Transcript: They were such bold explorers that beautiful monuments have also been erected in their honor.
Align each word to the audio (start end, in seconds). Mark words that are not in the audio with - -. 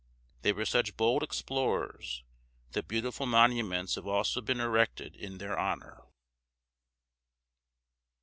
They 0.41 0.51
were 0.51 0.65
such 0.65 0.97
bold 0.97 1.21
explorers 1.21 2.23
that 2.71 2.87
beautiful 2.87 3.27
monuments 3.27 3.93
have 3.93 4.07
also 4.07 4.41
been 4.41 4.59
erected 4.59 5.15
in 5.15 5.37
their 5.37 5.55
honor. 5.59 6.01